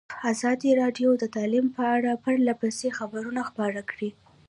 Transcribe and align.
ازادي 0.31 0.71
راډیو 0.81 1.09
د 1.17 1.23
تعلیم 1.35 1.65
په 1.75 1.83
اړه 1.95 2.11
پرله 2.23 2.53
پسې 2.61 2.87
خبرونه 2.99 3.41
خپاره 3.49 3.81
کړي. 3.91 4.09